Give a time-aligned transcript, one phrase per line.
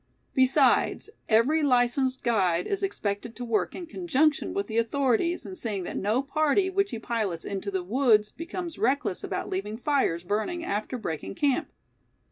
[0.33, 5.83] Besides, every licensed guide is expected to work in conjunction with the authorities in seeing
[5.83, 10.65] that no party which he pilots into the woods becomes reckless about leaving fires burning
[10.65, 11.71] after breaking camp.